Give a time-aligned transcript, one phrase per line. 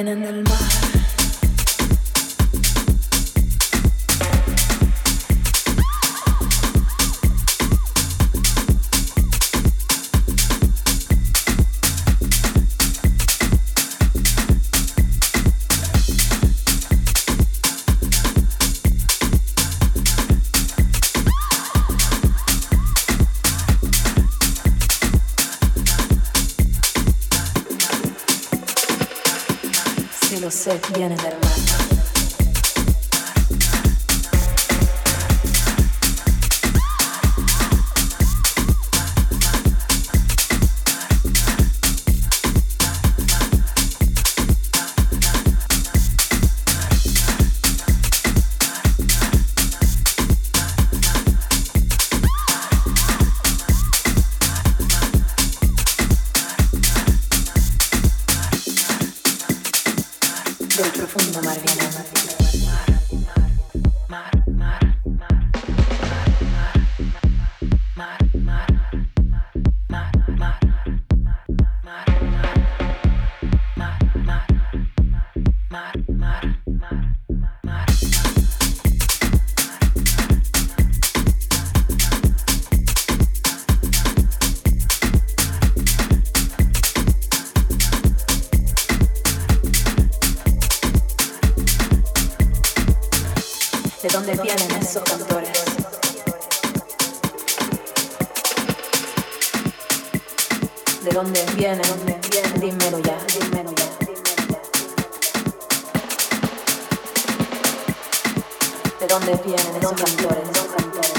[0.00, 0.22] And then.
[0.22, 0.39] the
[62.00, 62.29] nothing.
[101.22, 103.84] dónde viene, dónde viene, dímelo ya, dímelo ya.
[109.00, 111.12] ¿De dónde vienen esos cantores, esos cantores?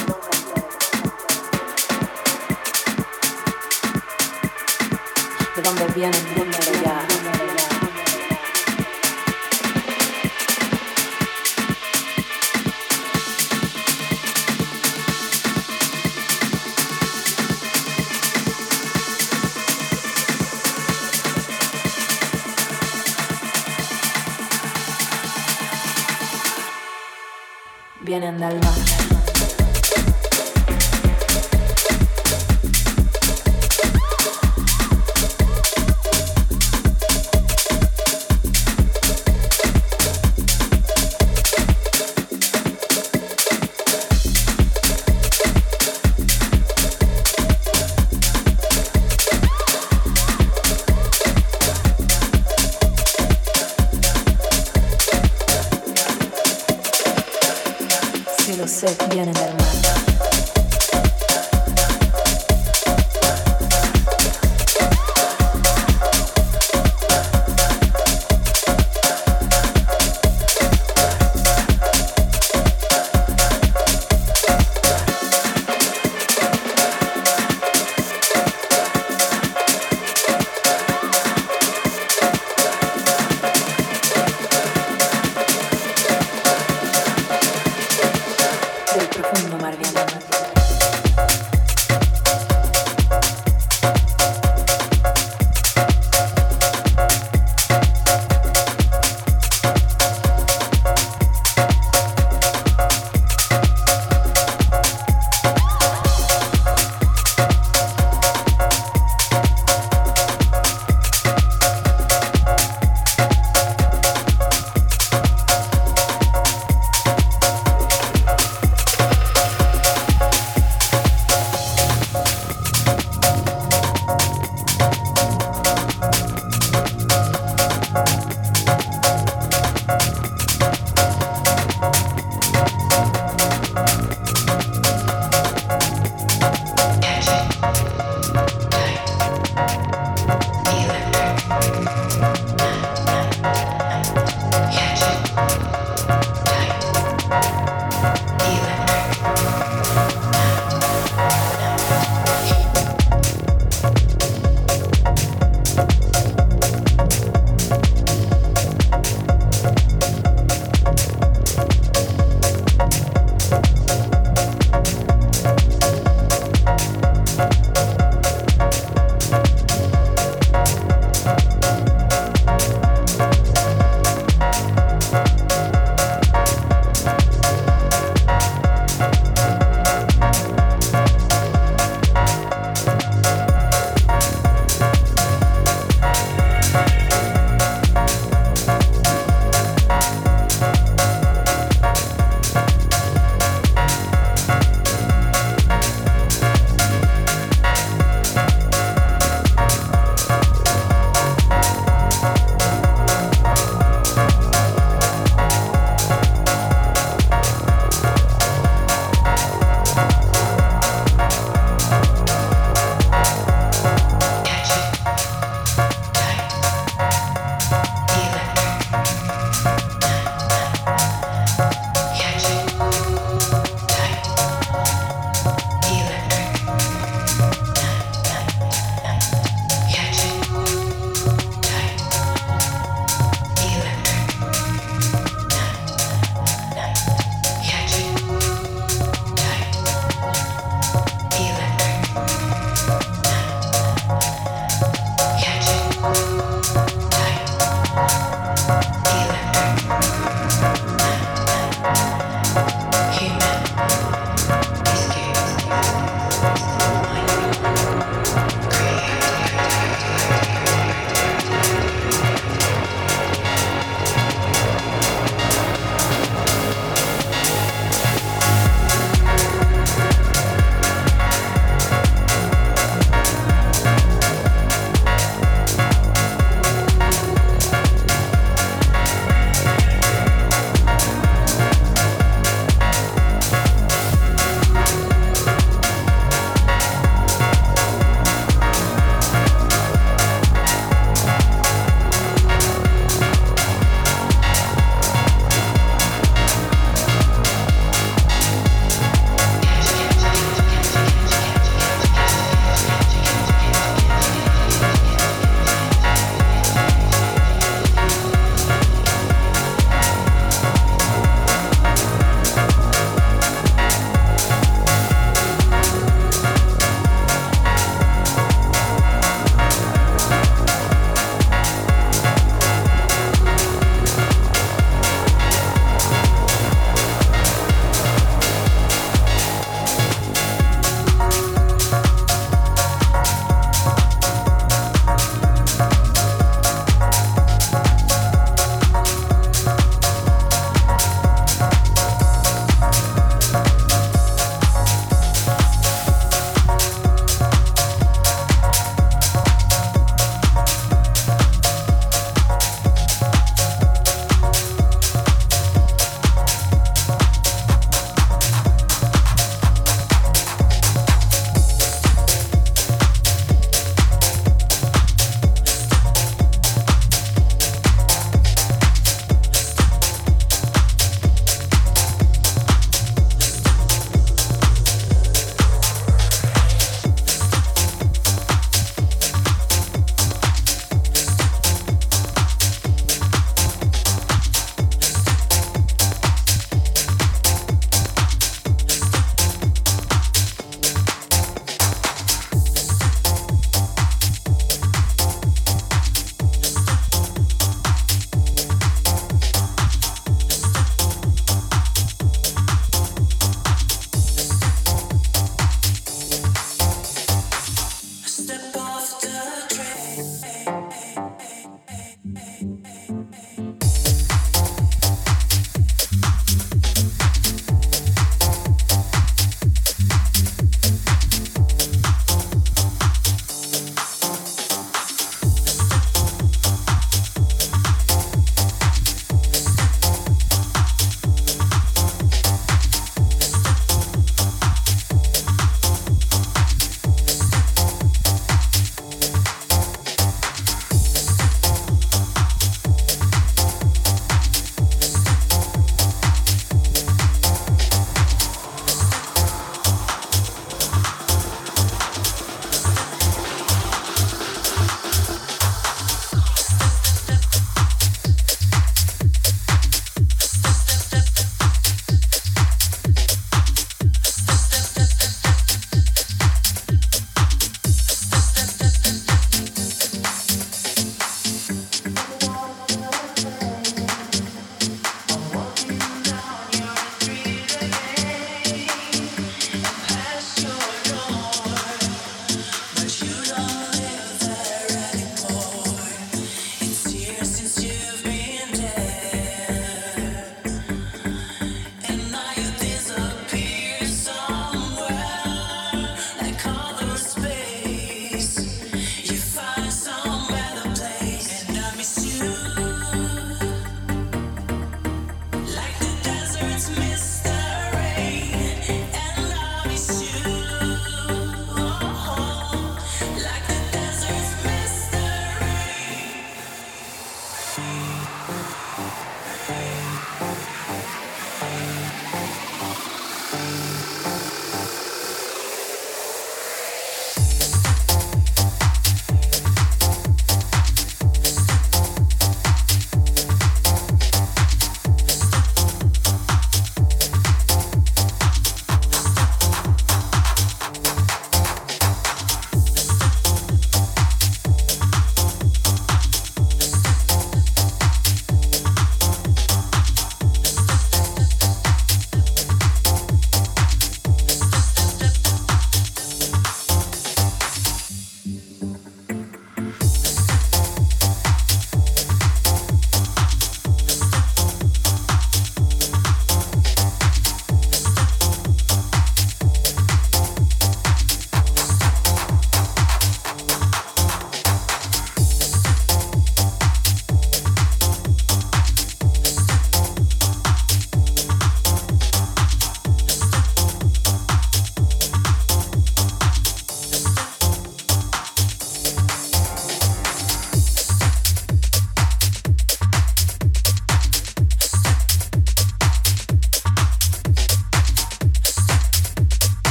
[5.56, 6.41] ¿De dónde vienen?